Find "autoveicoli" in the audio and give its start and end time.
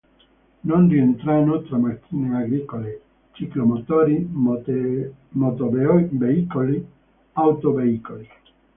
7.33-8.27